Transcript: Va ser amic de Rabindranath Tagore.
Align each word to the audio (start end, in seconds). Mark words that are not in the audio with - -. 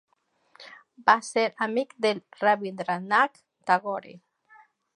Va 1.09 1.15
ser 1.27 1.43
amic 1.65 1.93
de 2.05 2.13
Rabindranath 2.39 3.39
Tagore. 3.73 4.17